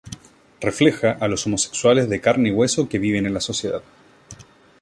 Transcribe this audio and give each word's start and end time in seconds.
Refleja 0.61 1.11
a 1.11 1.27
los 1.27 1.45
homosexuales 1.45 2.09
de 2.09 2.19
carne 2.19 2.49
y 2.49 2.51
hueso 2.51 2.89
que 2.89 2.97
viven 2.97 3.27
en 3.27 3.35
la 3.35 3.39
sociedad. 3.39 3.83